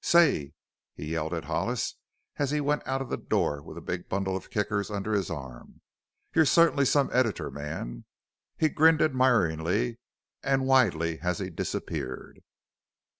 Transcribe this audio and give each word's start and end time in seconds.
Say," 0.03 0.55
he 0.95 1.11
yelled 1.11 1.35
at 1.35 1.45
Hollis 1.45 1.93
as 2.37 2.49
he 2.49 2.59
went 2.59 2.81
out 2.87 3.03
of 3.03 3.09
the 3.09 3.17
door 3.17 3.61
with 3.61 3.77
a 3.77 3.81
big 3.85 4.09
bundle 4.09 4.35
of 4.35 4.49
Kickers 4.49 4.89
under 4.89 5.13
his 5.13 5.29
arm, 5.29 5.81
"you're 6.33 6.43
cert'nly 6.43 6.85
some 6.85 7.11
editor 7.13 7.51
man!" 7.51 8.05
He 8.57 8.69
grinned 8.69 9.03
admiringly 9.03 9.99
and 10.41 10.65
widely 10.65 11.19
as 11.19 11.37
he 11.37 11.51
disappeared. 11.51 12.41